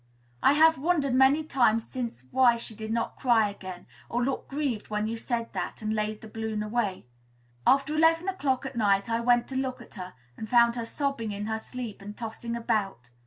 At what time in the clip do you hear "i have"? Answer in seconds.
0.41-0.79